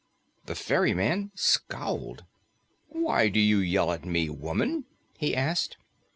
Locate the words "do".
3.29-3.39